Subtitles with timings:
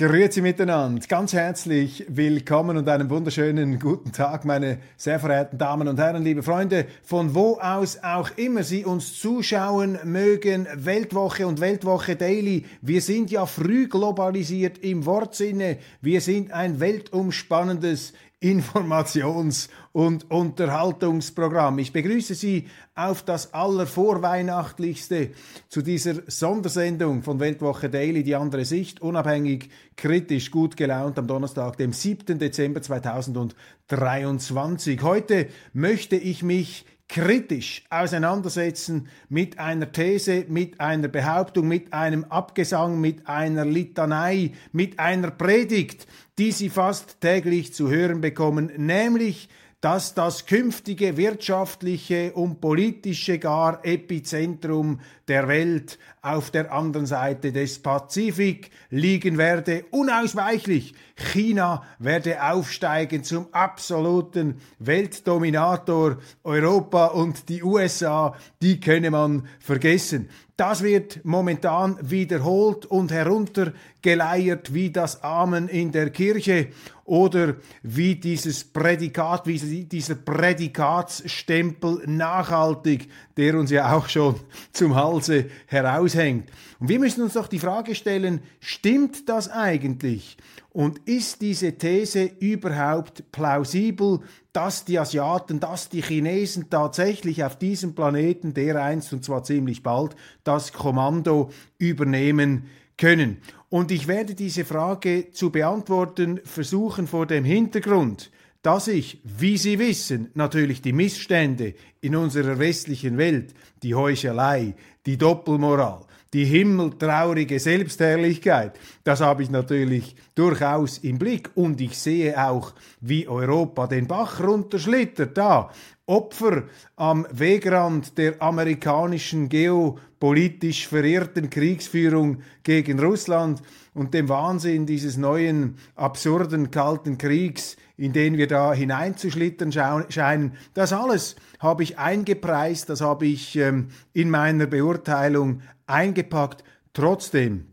[0.00, 5.98] Grüezi miteinander, ganz herzlich willkommen und einen wunderschönen guten Tag, meine sehr verehrten Damen und
[5.98, 12.16] Herren, liebe Freunde, von wo aus auch immer Sie uns zuschauen mögen, Weltwoche und Weltwoche
[12.16, 12.64] Daily.
[12.80, 21.78] Wir sind ja früh globalisiert im Wortsinne, wir sind ein weltumspannendes Informations- und Unterhaltungsprogramm.
[21.78, 25.32] Ich begrüße Sie auf das allervorweihnachtlichste
[25.68, 31.76] zu dieser Sondersendung von Weltwoche Daily, die andere Sicht, unabhängig, kritisch, gut gelaunt am Donnerstag,
[31.76, 32.38] dem 7.
[32.38, 35.02] Dezember 2023.
[35.02, 43.00] Heute möchte ich mich kritisch auseinandersetzen mit einer These, mit einer Behauptung, mit einem Abgesang,
[43.00, 46.06] mit einer Litanei, mit einer Predigt,
[46.38, 49.48] die Sie fast täglich zu hören bekommen, nämlich
[49.80, 57.80] dass das künftige wirtschaftliche und politische gar Epizentrum der Welt auf der anderen Seite des
[57.80, 59.84] Pazifik liegen werde.
[59.90, 60.94] Unausweichlich.
[61.16, 66.18] China werde aufsteigen zum absoluten Weltdominator.
[66.44, 70.28] Europa und die USA, die könne man vergessen.
[70.60, 76.68] Das wird momentan wiederholt und heruntergeleiert wie das Amen in der Kirche
[77.06, 84.34] oder wie dieses Prädikat, wie dieser Prädikatsstempel nachhaltig, der uns ja auch schon
[84.74, 86.50] zum Halse heraushängt.
[86.78, 90.36] Und wir müssen uns doch die Frage stellen, stimmt das eigentlich?
[90.72, 94.20] Und ist diese These überhaupt plausibel,
[94.52, 100.14] dass die Asiaten, dass die Chinesen tatsächlich auf diesem Planeten dereinst, und zwar ziemlich bald,
[100.44, 103.38] das Kommando übernehmen können?
[103.68, 108.30] Und ich werde diese Frage zu beantworten versuchen vor dem Hintergrund,
[108.62, 114.74] dass ich, wie Sie wissen, natürlich die Missstände in unserer westlichen Welt, die Heuchelei,
[115.06, 122.42] die Doppelmoral, die himmeltraurige Selbstherrlichkeit, das habe ich natürlich durchaus im Blick und ich sehe
[122.42, 125.70] auch, wie Europa den Bach runterschlittert da.
[126.06, 126.64] Opfer
[126.96, 133.62] am Wegrand der amerikanischen geopolitisch verirrten Kriegsführung gegen Russland
[133.94, 140.54] und dem Wahnsinn dieses neuen absurden kalten Kriegs, in den wir da hineinzuschlittern scheinen.
[140.74, 146.64] Das alles habe ich eingepreist, das habe ich ähm, in meiner Beurteilung eingepackt.
[146.92, 147.66] Trotzdem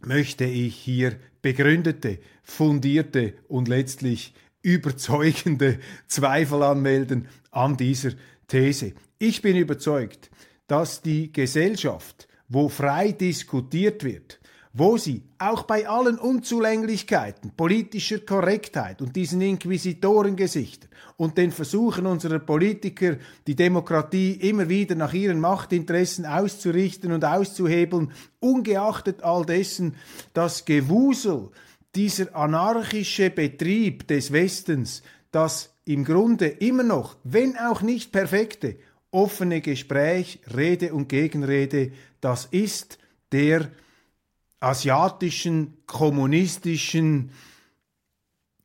[0.00, 8.12] möchte ich hier begründete, fundierte und letztlich überzeugende Zweifel anmelden an dieser
[8.48, 8.92] These.
[9.18, 10.30] Ich bin überzeugt,
[10.66, 14.40] dass die Gesellschaft, wo frei diskutiert wird,
[14.76, 22.40] wo sie auch bei allen Unzulänglichkeiten politischer Korrektheit und diesen Inquisitorengesichtern und den Versuchen unserer
[22.40, 29.94] Politiker, die Demokratie immer wieder nach ihren Machtinteressen auszurichten und auszuhebeln, ungeachtet all dessen,
[30.32, 31.50] das Gewusel,
[31.94, 38.76] dieser anarchische Betrieb des Westens, das im Grunde immer noch, wenn auch nicht perfekte,
[39.12, 42.98] offene Gespräch, Rede und Gegenrede, das ist
[43.30, 43.70] der
[44.64, 47.30] asiatischen, kommunistischen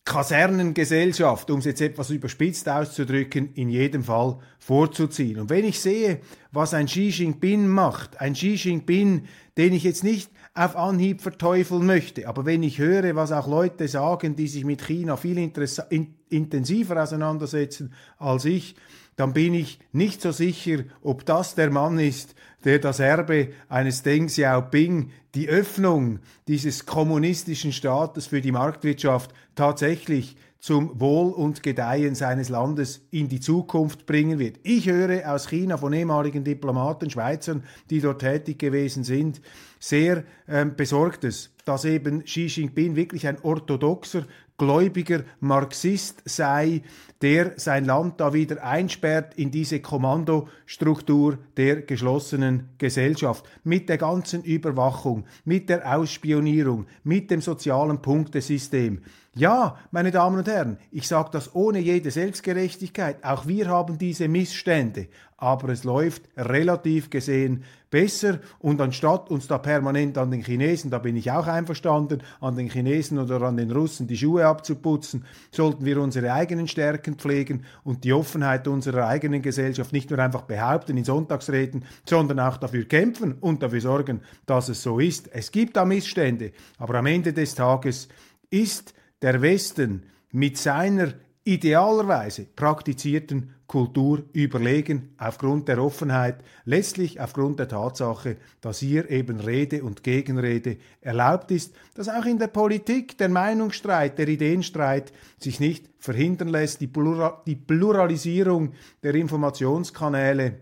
[0.10, 5.40] Kasernengesellschaft, um es jetzt etwas überspitzt auszudrücken, in jedem Fall vorzuziehen.
[5.40, 6.22] Und wenn ich sehe,
[6.52, 11.86] was ein Xi Jinping macht, ein Xi Jinping, den ich jetzt nicht auf Anhieb verteufeln
[11.86, 16.16] möchte, aber wenn ich höre, was auch Leute sagen, die sich mit China viel in
[16.30, 18.76] intensiver auseinandersetzen als ich,
[19.20, 24.02] dann bin ich nicht so sicher, ob das der Mann ist, der das Erbe eines
[24.02, 32.16] Deng Xiaoping, die Öffnung dieses kommunistischen Staates für die Marktwirtschaft tatsächlich zum Wohl und Gedeihen
[32.16, 34.58] seines Landes in die Zukunft bringen wird.
[34.64, 39.42] Ich höre aus China von ehemaligen Diplomaten, Schweizern, die dort tätig gewesen sind,
[39.80, 44.26] sehr ähm, besorgtes, dass eben Xi Jinping wirklich ein orthodoxer,
[44.60, 46.84] gläubiger Marxist sei,
[47.22, 54.44] der sein Land da wieder einsperrt in diese Kommandostruktur der geschlossenen Gesellschaft mit der ganzen
[54.44, 59.02] Überwachung, mit der Ausspionierung, mit dem sozialen Punktesystem.
[59.36, 63.24] Ja, meine Damen und Herren, ich sage das ohne jede Selbstgerechtigkeit.
[63.24, 69.60] Auch wir haben diese Missstände, aber es läuft relativ gesehen besser und anstatt uns da
[69.60, 73.72] permanent an den Chinesen, da bin ich auch einverstanden, an den Chinesen oder an den
[73.72, 79.44] Russen die Schuhe abzuputzen, sollten wir unsere eigenen Stärken pflegen und die Offenheit unserer eigenen
[79.44, 84.70] Gesellschaft nicht nur einfach behaupten in Sonntagsreden, sondern auch dafür kämpfen und dafür sorgen, dass
[84.70, 85.32] es so ist.
[85.32, 88.08] Es gibt da Missstände, aber am Ende des Tages
[88.50, 91.14] ist der Westen mit seiner
[91.44, 99.84] idealerweise praktizierten Kultur überlegen aufgrund der Offenheit, letztlich aufgrund der Tatsache, dass hier eben Rede
[99.84, 105.90] und Gegenrede erlaubt ist, dass auch in der Politik der Meinungsstreit, der Ideenstreit sich nicht
[105.98, 108.74] verhindern lässt, die, Plural die Pluralisierung
[109.04, 110.60] der Informationskanäle.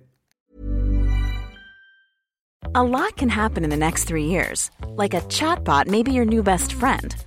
[2.73, 6.25] A lot can happen in the next three years, like a chatbot may be your
[6.25, 7.26] new best friend.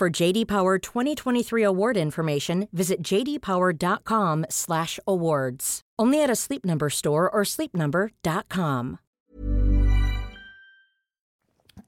[0.00, 5.80] For JD Power 2023 award information, visit jdpower.com/awards.
[5.98, 8.98] Only at a Sleep Number store or sleepnumber.com.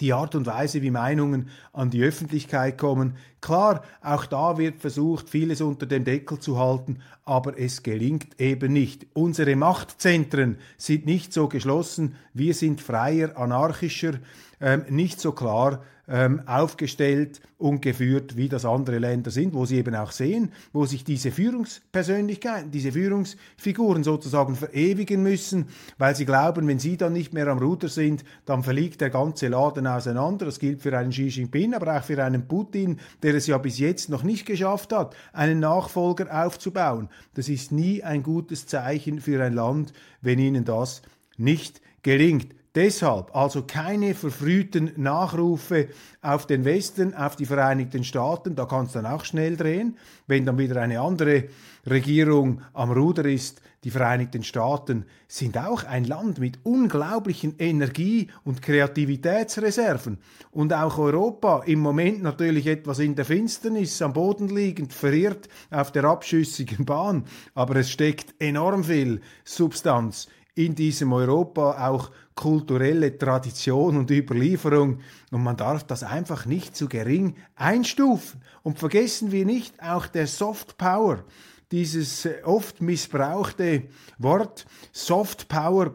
[0.02, 5.28] Die Art und Weise, wie Meinungen an die Öffentlichkeit kommen, klar, auch da wird versucht,
[5.28, 9.06] vieles unter dem Deckel zu halten, aber es gelingt eben nicht.
[9.12, 14.14] Unsere Machtzentren sind nicht so geschlossen, wir sind freier, anarchischer,
[14.60, 19.76] ähm, nicht so klar ähm, aufgestellt und geführt, wie das andere Länder sind, wo sie
[19.76, 25.68] eben auch sehen, wo sich diese Führungspersönlichkeiten, diese Führungsfiguren sozusagen verewigen müssen,
[25.98, 29.48] weil sie glauben, wenn sie dann nicht mehr am Ruder sind, dann verliegt der ganze
[29.48, 30.46] Laden auseinander.
[30.46, 33.78] Das gilt für einen Xi Jinping, aber auch für einen Putin, der es ja bis
[33.78, 37.08] jetzt noch nicht geschafft hat, einen Nachfolger aufzubauen.
[37.34, 41.02] Das ist nie ein gutes Zeichen für ein Land, wenn ihnen das
[41.36, 42.54] nicht gelingt.
[42.74, 45.88] Deshalb also keine verfrühten Nachrufe
[46.22, 50.46] auf den Westen, auf die Vereinigten Staaten, da kann es dann auch schnell drehen, wenn
[50.46, 51.48] dann wieder eine andere
[51.88, 53.60] Regierung am Ruder ist.
[53.84, 60.18] Die Vereinigten Staaten sind auch ein Land mit unglaublichen Energie- und Kreativitätsreserven.
[60.52, 65.90] Und auch Europa im Moment natürlich etwas in der Finsternis, am Boden liegend, verirrt auf
[65.90, 67.24] der abschüssigen Bahn.
[67.54, 75.00] Aber es steckt enorm viel Substanz in diesem Europa auch kulturelle Tradition und Überlieferung
[75.30, 78.42] und man darf das einfach nicht zu gering einstufen.
[78.62, 81.24] Und vergessen wir nicht auch der Soft Power,
[81.72, 83.84] dieses äh, oft missbrauchte
[84.18, 85.94] Wort Soft Power,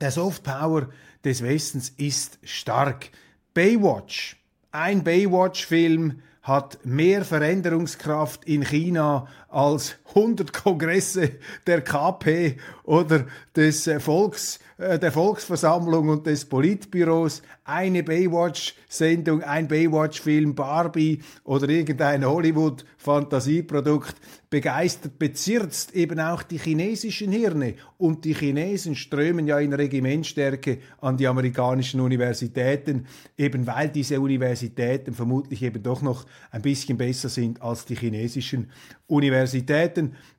[0.00, 0.88] der Soft Power
[1.24, 3.10] des Westens ist stark.
[3.52, 4.36] Baywatch,
[4.70, 11.30] ein Baywatch-Film hat mehr Veränderungskraft in China als 100 Kongresse
[11.66, 19.68] der KP oder des äh, Volks, äh, der Volksversammlung und des Politbüros, eine Baywatch-Sendung, ein
[19.68, 24.16] Baywatch-Film, Barbie oder irgendein Hollywood-Fantasieprodukt
[24.50, 27.74] begeistert, bezirzt eben auch die chinesischen Hirne.
[27.98, 33.06] Und die Chinesen strömen ja in Regimentstärke an die amerikanischen Universitäten,
[33.38, 38.70] eben weil diese Universitäten vermutlich eben doch noch ein bisschen besser sind als die chinesischen
[39.06, 39.41] Universitäten.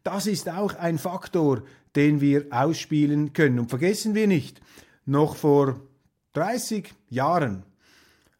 [0.04, 1.64] Das ist auch ein Faktor,
[1.96, 3.60] den wir ausspielen können.
[3.60, 4.62] Und vergessen wir nicht,
[5.06, 5.80] noch vor
[6.34, 7.64] 30 Jahren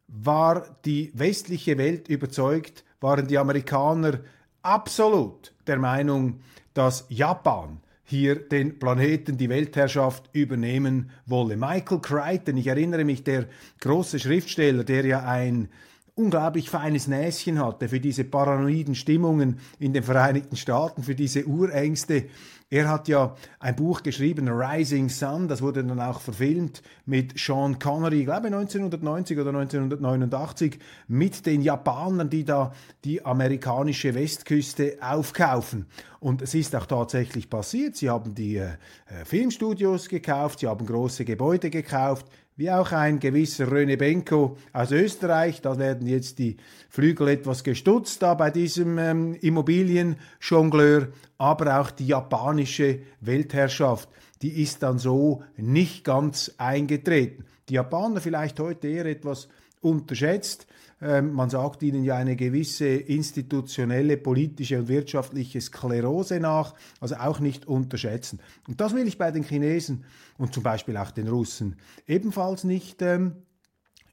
[0.08, 4.20] war die westliche Welt überzeugt, waren die Amerikaner
[4.62, 6.40] absolut der Meinung,
[6.74, 11.58] dass Japan hier den Planeten, die Weltherrschaft übernehmen wolle.
[11.58, 13.48] Michael Crichton, ich erinnere mich, der
[13.80, 15.70] große Schriftsteller, der ja ein
[16.16, 22.26] unglaublich feines Näschen hatte für diese paranoiden Stimmungen in den Vereinigten Staaten, für diese Urängste
[22.74, 27.78] Er hat ja ein Buch geschrieben, Rising Sun, das wurde dann auch verfilmt mit Sean
[27.78, 35.86] Connery, ich glaube 1990 oder 1989, mit den Japanern, die da die amerikanische Westküste aufkaufen.
[36.20, 37.96] Und es ist auch tatsächlich passiert.
[37.96, 38.78] Sie haben die äh,
[39.24, 45.62] Filmstudios gekauft, sie haben große Gebäude gekauft, wie auch ein gewisser Röne Benko aus Österreich.
[45.62, 46.58] Da werden jetzt die
[46.90, 51.08] Flügel etwas gestutzt da bei diesem ähm, Immobilienjongleur,
[51.38, 54.10] aber auch die japanische Weltherrschaft,
[54.42, 57.46] die ist dann so nicht ganz eingetreten.
[57.70, 59.48] Die Japaner vielleicht heute eher etwas
[59.82, 60.68] unterschätzt.
[61.04, 67.40] Ähm, man sagt ihnen ja eine gewisse institutionelle, politische und wirtschaftliche Sklerose nach, also auch
[67.40, 68.40] nicht unterschätzen.
[68.68, 70.06] Und das will ich bei den Chinesen
[70.38, 71.76] und zum Beispiel auch den Russen
[72.08, 73.34] ebenfalls nicht ähm,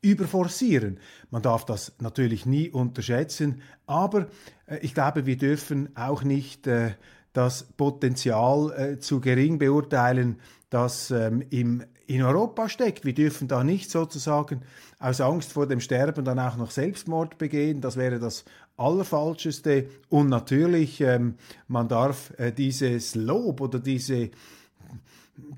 [0.02, 0.98] überforcieren.
[1.30, 4.26] Man darf das natürlich nie unterschätzen, aber
[4.66, 6.94] äh, ich glaube, wir dürfen auch nicht äh,
[7.32, 13.04] das Potenzial äh, zu gering beurteilen, das ähm, im, in Europa steckt.
[13.04, 14.62] Wir dürfen da nicht sozusagen
[14.98, 17.80] aus Angst vor dem Sterben dann auch noch Selbstmord begehen.
[17.80, 18.44] Das wäre das
[18.76, 19.88] Allerfalscheste.
[20.08, 21.34] Und natürlich, ähm,
[21.68, 24.30] man darf äh, dieses Lob oder diese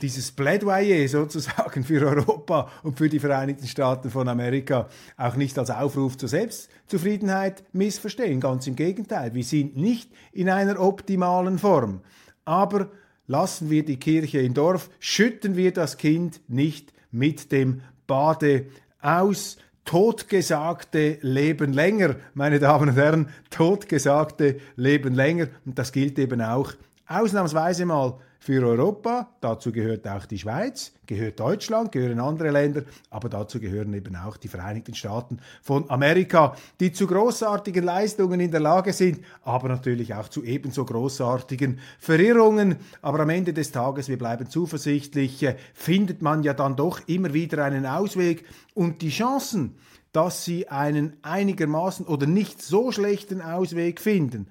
[0.00, 5.70] dieses Plädoyer sozusagen für Europa und für die Vereinigten Staaten von Amerika auch nicht als
[5.70, 8.40] Aufruf zur Selbstzufriedenheit missverstehen.
[8.40, 12.00] Ganz im Gegenteil, wir sind nicht in einer optimalen Form.
[12.44, 12.90] Aber
[13.26, 18.66] lassen wir die Kirche im Dorf, schütten wir das Kind nicht mit dem Bade
[19.00, 19.58] aus.
[19.84, 25.48] Totgesagte leben länger, meine Damen und Herren, totgesagte leben länger.
[25.64, 26.72] Und das gilt eben auch
[27.08, 29.28] ausnahmsweise mal für Europa.
[29.40, 34.36] Dazu gehört auch die Schweiz, gehört Deutschland, gehören andere Länder, aber dazu gehören eben auch
[34.36, 40.14] die Vereinigten Staaten von Amerika, die zu großartigen Leistungen in der Lage sind, aber natürlich
[40.14, 42.78] auch zu ebenso großartigen Verirrungen.
[43.00, 47.32] Aber am Ende des Tages, wir bleiben zuversichtlich, äh, findet man ja dann doch immer
[47.32, 48.44] wieder einen Ausweg
[48.74, 49.76] und die Chancen,
[50.10, 54.48] dass sie einen einigermaßen oder nicht so schlechten Ausweg finden,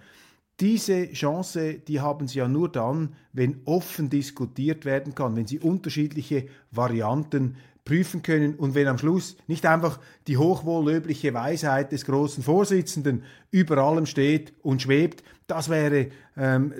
[0.60, 5.60] diese Chance, die haben Sie ja nur dann, wenn offen diskutiert werden kann, wenn Sie
[5.60, 12.44] unterschiedliche Varianten prüfen können und wenn am Schluss nicht einfach die hochwohllöbliche Weisheit des großen
[12.44, 16.74] Vorsitzenden über allem steht und schwebt, das wäre, ähm,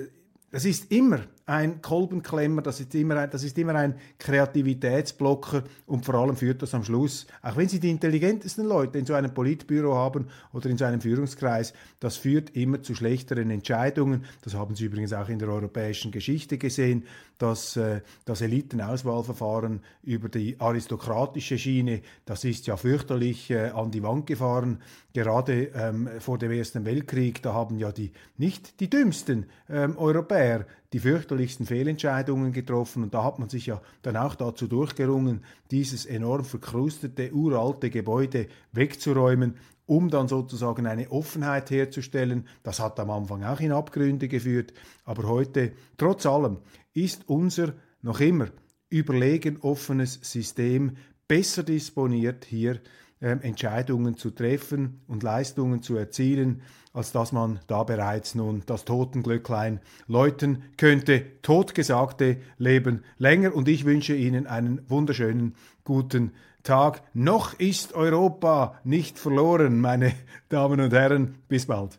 [0.50, 6.04] das ist immer ein Kolbenklemmer, das ist, immer ein, das ist immer ein Kreativitätsblocker und
[6.04, 9.34] vor allem führt das am Schluss, auch wenn Sie die intelligentesten Leute in so einem
[9.34, 14.24] Politbüro haben oder in so einem Führungskreis, das führt immer zu schlechteren Entscheidungen.
[14.42, 17.04] Das haben Sie übrigens auch in der europäischen Geschichte gesehen,
[17.38, 24.02] dass äh, das Elitenauswahlverfahren über die aristokratische Schiene, das ist ja fürchterlich äh, an die
[24.02, 24.80] Wand gefahren.
[25.12, 30.66] Gerade ähm, vor dem Ersten Weltkrieg, da haben ja die nicht die dümmsten ähm, Europäer
[30.92, 36.04] die fürchterlichsten Fehlentscheidungen getroffen und da hat man sich ja dann auch dazu durchgerungen, dieses
[36.04, 39.54] enorm verkrustete, uralte Gebäude wegzuräumen,
[39.86, 42.46] um dann sozusagen eine Offenheit herzustellen.
[42.62, 44.72] Das hat am Anfang auch in Abgründe geführt,
[45.04, 46.58] aber heute, trotz allem,
[46.92, 48.48] ist unser noch immer
[48.90, 50.96] überlegen offenes System
[51.26, 52.80] besser disponiert, hier
[53.22, 56.62] Entscheidungen zu treffen und Leistungen zu erzielen,
[56.92, 61.24] als dass man da bereits nun das Totenglöcklein läuten könnte.
[61.40, 66.32] Totgesagte leben länger und ich wünsche Ihnen einen wunderschönen guten
[66.64, 67.02] Tag.
[67.14, 70.12] Noch ist Europa nicht verloren, meine
[70.48, 71.36] Damen und Herren.
[71.48, 71.98] Bis bald.